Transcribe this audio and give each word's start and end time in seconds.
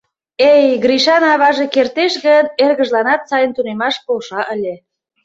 —Эй, 0.53 0.67
Гришан 0.83 1.23
аваже 1.33 1.65
кертеш 1.73 2.13
гын, 2.25 2.45
эргыжланат 2.63 3.21
сайын 3.29 3.51
тунемаш 3.55 3.95
полша 4.05 4.41
ыле. 4.55 4.73